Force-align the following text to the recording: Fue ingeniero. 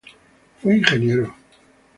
Fue 0.57 0.77
ingeniero. 0.77 1.31